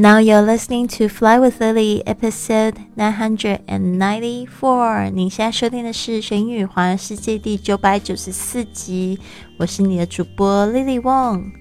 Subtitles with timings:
[0.00, 5.10] Now you're listening to Fly with Lily, episode nine hundred and ninety-four.
[5.10, 9.18] 你现在收听的是《学英语环游世界》第九百九十四集。
[9.58, 11.52] 我是你的主播 Lily Wong。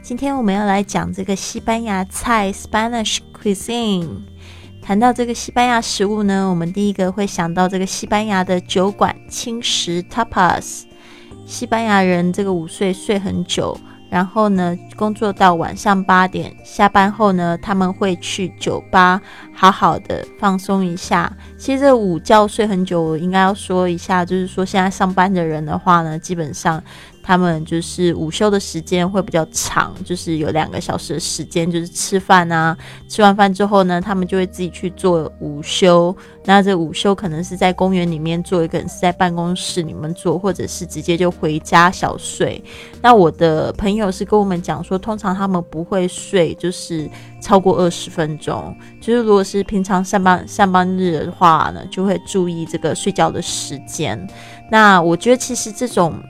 [0.00, 4.22] 今天我们要来讲这个西班牙菜 （Spanish cuisine）。
[4.80, 10.84] 谈到这个西班牙食物呢，我们第一个会想到这个西班牙的酒馆轻食 （tapas）。
[11.44, 13.78] 西班牙人这个午睡睡很久。
[14.12, 19.18] 然后呢，工作到晚上八点，下班后呢，他们会去酒吧
[19.54, 21.34] 好好的放松一下。
[21.56, 26.82] 其实午觉睡很久，我应该要说一下，就是说现在上班的人的话呢，基本上。
[27.22, 32.76] 他们就是午休的时间会比较长，就是有两个小时的时间，就是吃饭啊。
[33.08, 36.14] 吃完饭之后呢，他们就会自己去做午休。
[36.44, 42.62] 那这午休可能是在公园里面做，可能是在办公室里面做，或者是直接就回家小睡。
[43.00, 47.08] 那我的朋友是跟我们讲说，通常他们不会睡，就是
[47.40, 48.74] 超过二十分钟。
[49.00, 54.28] 就是如果是平常上班上班日的话呢，就会注意这个睡觉的时间。
[54.68, 56.20] 那我觉得其实这种。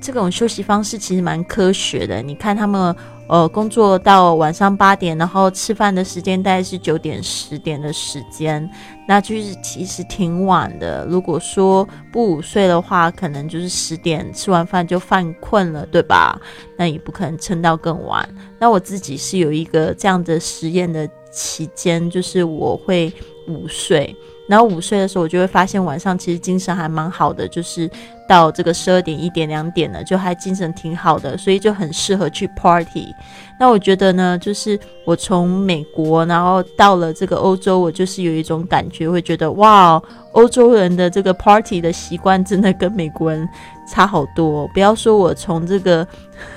[0.00, 2.22] 这种休息方式其实蛮科学的。
[2.22, 2.94] 你看他们，
[3.28, 8.68] 呃，工作到晚上八点，然后吃饭的时间大概是九点、十点的时间，
[9.08, 11.04] 那就是其实挺晚的。
[11.06, 16.40] 如果说不午睡的话，可能就是十点吃完饭就犯困了，对吧？
[16.76, 18.28] 那也不可能撑到更晚。
[18.60, 23.12] 那我自己是有一个这样的实验的期间，就是我会
[23.48, 24.14] 午睡。
[24.48, 27.90] 然后午睡的时候，我就会发现晚上其实精神还蛮好的，就是
[28.28, 33.14] 到这个十二点、一点、两点了，就还精神挺好的，所以就很适合去 party。
[33.58, 40.00] 那我觉得呢，就是我从美国然后到了这个欧洲，我就是有一种感觉，会觉得哇，
[40.32, 43.48] 欧洲人的这个 party 的习惯真的跟美国人。
[43.86, 46.06] 差好多，不要说我从这个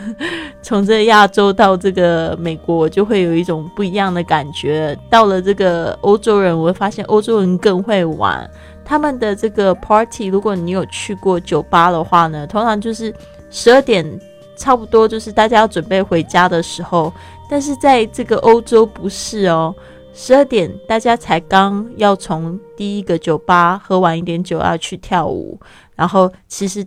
[0.62, 4.98] 从这亚洲到这个美国，我就会有一种不一样的感觉。
[5.10, 8.50] 到了这个欧洲人，我会发现欧洲人更会玩。
[8.84, 13.14] 他们的这个 party，如果你有去过酒吧的话呢，通常就是
[13.52, 14.20] 十二点
[14.58, 17.14] 差不多，就是大家要准备回家的时候。
[17.50, 19.74] 但是在这个欧洲不是哦，
[20.14, 25.60] 十二点大家才刚要从第一个酒吧喝完一点酒要去跳舞，
[25.96, 26.86] 然后其实。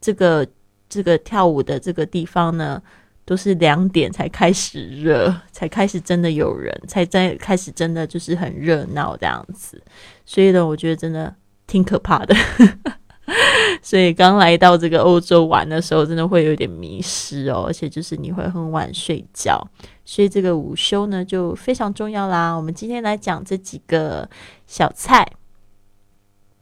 [0.00, 0.46] 这个
[0.88, 2.82] 这个跳舞的这个地方呢，
[3.24, 9.80] 都是两点才开始热， 才开始真的有人，才在开始真的就是很热闹这样子。
[10.24, 11.34] 所以呢，我觉得真的
[11.66, 12.34] 挺可怕的。
[13.80, 19.64] 所以刚来到这个欧洲玩的时候，真的会有点迷失哦，而且就是你会很晚睡觉，
[20.04, 22.52] 所以这个午休呢就非常重要啦。
[22.52, 24.28] 我们今天来讲这几个
[24.66, 25.24] 小菜，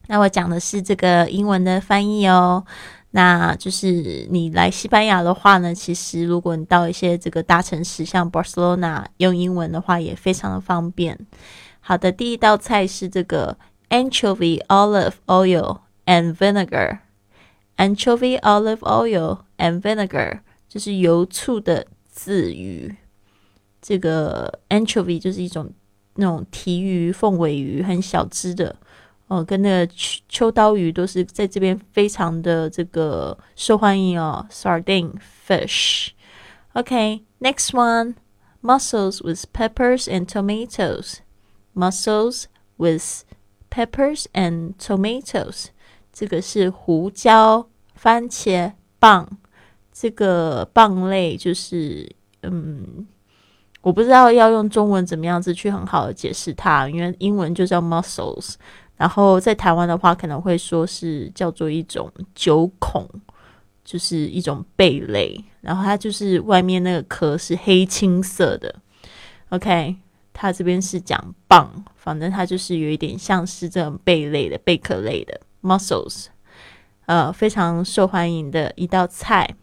[0.09, 2.63] 那我讲的是这个英文的翻译哦。
[3.19, 11.19] 那就是你来西班牙的话呢，其实如果你到一些这个大城市，像 Barcelona，用英文的话也非常的方便。
[11.81, 13.59] 好的，第一道菜是这个
[13.89, 16.99] anchovy olive oil and vinegar。
[17.77, 22.95] anchovy olive oil and vinegar 就是油醋的渍鱼。
[23.83, 25.73] 这个 anchovy 就是一种
[26.15, 28.77] 那种提鱼、凤尾鱼，很小只的。
[29.29, 29.93] 哦，跟那个
[30.29, 35.13] 秋刀鱼都是在这边非常的这个受欢迎哦，sardine
[35.47, 36.13] fish，OK，next
[37.73, 38.15] one,
[38.63, 41.19] mussels with peppers and tomatoes.
[41.75, 42.47] Mussels
[42.79, 43.25] with
[43.71, 45.67] peppers and tomatoes.
[46.11, 49.29] 这个是胡椒番茄棒，
[49.93, 52.11] 这个棒类就是
[52.43, 53.07] 嗯，
[53.83, 58.55] 我不知道要用中文怎么样子去很好的解释它，因为英文就叫 mussels。
[58.99, 63.09] 然后在台湾的话，可能会说是叫做一种九孔，
[63.85, 65.43] 就是一种贝类。
[65.61, 68.75] 然后它就是外面那个壳是黑青色的。
[69.51, 69.97] OK，
[70.33, 76.27] 它这边是讲蚌，反正它就是有一点像是这种贝类的贝壳类的 mussels，
[77.07, 79.55] 呃，非常受欢迎的一道菜。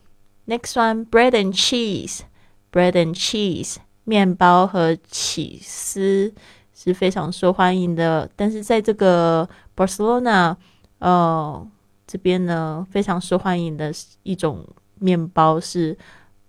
[0.48, 3.76] Next one，bread and cheese，bread and cheese，
[4.06, 6.34] 面包和起司。
[6.78, 10.56] 是非常受欢迎的，但是在这个 Barcelona，
[11.00, 11.66] 呃，
[12.06, 13.92] 这边呢，非常受欢迎的
[14.24, 14.68] 一种
[15.00, 15.98] 面包是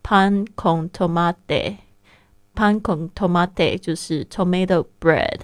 [0.03, 5.39] pan con tomate，pan con tomate 就是 tomato bread，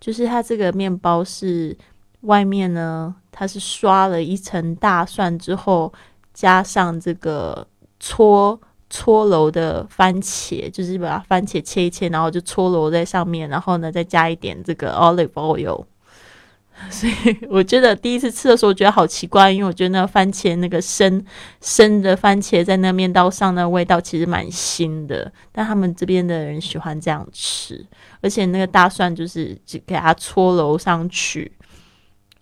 [0.00, 1.76] 就是它这个面包是
[2.22, 5.92] 外面呢，它是刷了一层大蒜之后，
[6.32, 7.66] 加上这个
[8.00, 8.58] 搓。
[8.96, 15.84] 搓揉的番茄，就是把番茄切一切，然后就搓揉在上面，然后呢，再加一点这个 olive oil，
[16.90, 17.12] 所以
[17.50, 21.24] 我觉得第一次吃的时候，我觉得好奇怪，因为我觉得那个番茄那个生
[21.60, 25.32] 生的番茄在那面刀上，那味道其实蛮腥的。
[25.50, 27.84] 但他们这边的人喜欢这样吃，
[28.20, 31.50] 而且那个大蒜就是只给它搓揉上去，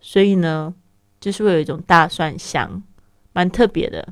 [0.03, 0.75] 所以呢，
[1.19, 2.83] 就是会有一种大蒜香，
[3.33, 4.07] 蛮特别的。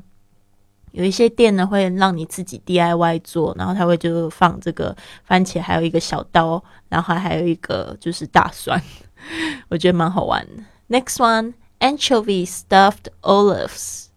[0.91, 8.81] 有一些店呢会让你自己 DIY 做，然后他会就放这个番茄，还有一个小刀，然后还有一个就是大蒜。
[9.69, 10.63] 我觉得蛮好玩的。
[10.89, 14.07] Next one, anchovy stuffed olives.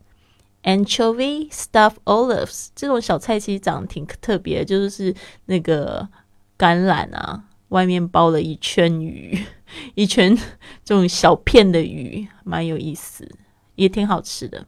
[0.64, 6.08] Anchovy stuffed olives 这种小菜其实长得挺特别，就是那个
[6.56, 9.44] 橄榄啊，外面包了一圈鱼，
[9.94, 10.34] 一圈
[10.82, 13.30] 这种小片的鱼，蛮有意思，
[13.74, 14.66] 也挺好吃的。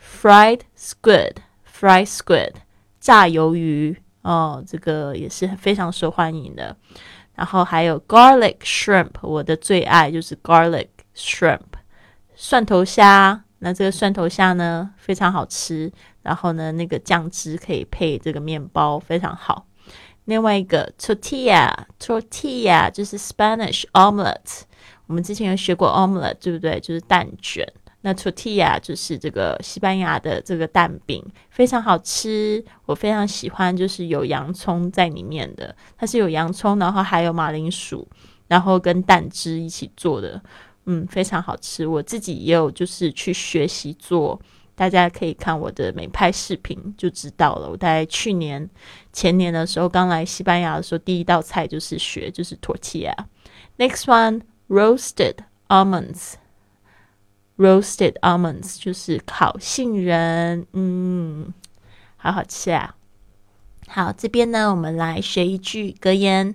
[0.00, 1.36] Fried squid,
[1.74, 2.52] fried squid，
[3.00, 6.76] 炸鱿鱼哦，这个也是非常受欢迎的。
[7.34, 11.60] 然后还有 garlic shrimp，我的最爱就是 garlic shrimp，
[12.36, 13.42] 蒜头虾。
[13.58, 15.90] 那这个蒜头虾呢，非常好吃。
[16.22, 19.66] 然后呢，那个酱汁可以配这个面包，非常好。
[20.26, 24.62] 另外一个 tortilla，tortilla 就是 Spanish omelette。
[25.06, 26.78] 我们之前有学过 omelette，对不对？
[26.80, 27.66] 就是蛋卷。
[28.06, 38.06] 那 tortilla 就是这个西班牙的这个蛋饼，非常好吃，我非常喜欢，就是有洋葱在里面的，它是有洋葱，然后还有马铃薯，
[38.46, 40.38] 然后跟蛋汁一起做的，
[40.84, 41.86] 嗯，非常好吃。
[41.86, 44.38] 我自己也有就是去学习做，
[44.74, 47.70] 大家可以看我的美拍视频就知道了。
[47.70, 48.68] 我在去年
[49.14, 53.14] 前年的时候刚来西班牙的时候，第一道菜就是学就是 tortilla。
[53.78, 55.36] Next one roasted
[55.68, 56.34] almonds。
[57.56, 61.54] Roasted almonds 就是烤杏仁，嗯，
[62.16, 62.96] 好好吃啊！
[63.86, 66.52] 好，这边呢，我们来学一句格言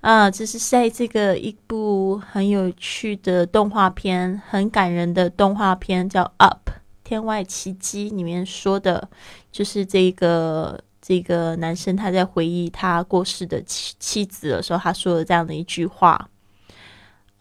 [0.00, 6.70] 啊，这是在这个一部很有趣的动画片，很感人的动画片，叫《Up
[7.04, 9.08] 天外奇迹》里面说的，
[9.52, 16.28] 就是这个这个男生他在回忆他过世的妻妻子的时候，他说了这样的一句话。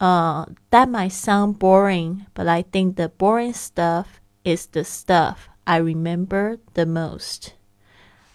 [0.04, 5.76] Uh, that might sound boring, but I think the boring stuff is the stuff I
[5.76, 7.54] remember the most.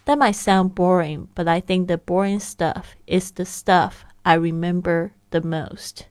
[0.05, 5.13] That might sound boring, but I think the boring stuff is the stuff I remember
[5.31, 6.05] the most.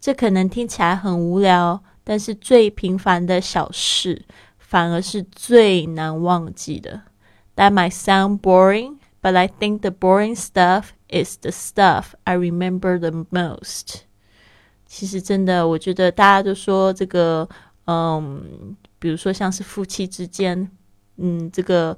[0.00, 4.24] 这可能听起来很无聊，但是最平凡的小事
[4.58, 7.02] 反而是最难忘记的。
[7.54, 13.24] That might sound boring, but I think the boring stuff is the stuff I remember the
[13.30, 14.02] most.
[14.93, 17.47] 其实真的，我觉得大家都说这个，
[17.87, 20.69] 嗯，比如说像是夫妻之间，
[21.15, 21.97] 嗯，这个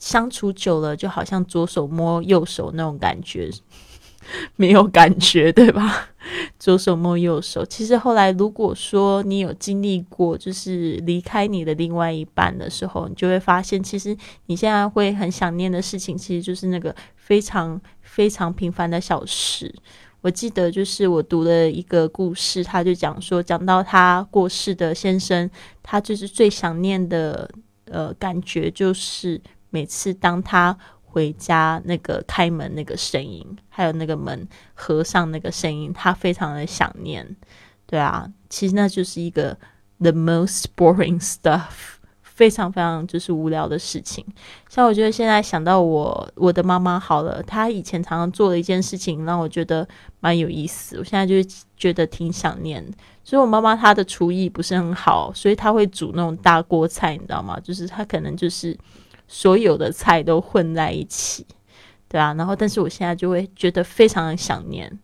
[0.00, 3.48] 相处久了，就好像左手摸右手那种感觉，
[4.56, 6.08] 没有感觉，对吧？
[6.58, 7.64] 左手摸右手。
[7.64, 14.16] 其实后来，如果说你有经历过，就是离开你的另外一半的时候，你就会发现，其实
[14.46, 19.72] 你现在会很想念的事情，其实就是那个非常非常平凡的小事。
[20.24, 25.50] 我记得就是我读了一个故事，他就讲说，讲到他过世的先生，
[25.82, 27.46] 他就是最想念的
[27.84, 29.38] 呃感觉，就是
[29.68, 37.36] 每次当他回家那个开门那个声音，还有那个门合上那个声音，他非常的想念。
[37.84, 39.58] 对啊，其实那就是一个
[39.98, 41.93] the most boring stuff。
[42.34, 44.24] 非常非常就是无聊的事情，
[44.68, 49.86] 像我觉得现在想到我我的妈妈好了，她以前常常做的一件事情让我觉得
[50.18, 51.36] 蛮有意思，我现在就
[51.76, 52.84] 觉得挺想念。
[53.22, 57.58] 所以我妈妈她的厨艺不是很好，所以她会煮那种大锅菜，你知道吗？
[57.60, 58.76] 就是她可能就是
[59.28, 61.46] 所有的菜都混在一起，
[62.08, 62.34] 对啊。
[62.34, 64.98] 然后但是我现在就会觉得非常的想念，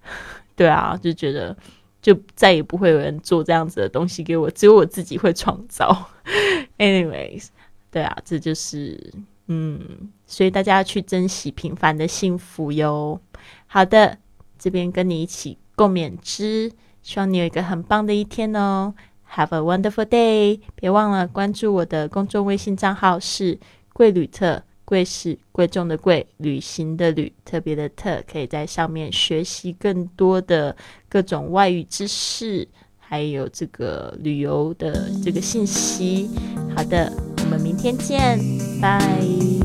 [0.56, 1.54] 对啊，就觉得。
[2.02, 6.10] 就再也不会有人做这样子的东西给我，只有我自己会创造。
[6.76, 7.46] Anyways，
[7.90, 9.12] 对啊，这就是
[9.46, 13.20] 嗯，所以大家要去珍惜平凡的幸福哟。
[13.66, 14.18] 好的，
[14.58, 18.92] 这边跟你一起共勉之，希望你有一个很棒的一天哦。
[19.34, 20.60] Have a wonderful day！
[20.74, 23.58] 别忘了关注我的公众微信账号是
[23.94, 24.62] 贵旅特。
[24.92, 30.76] 贵是贵重的贵，旅行的旅，特别的特，可以在上面学习更多的
[31.08, 32.68] 各种外语知识，
[32.98, 36.28] 还有这个旅游的这个信息。
[36.76, 38.38] 好的，我们明天见，
[38.82, 39.61] 拜。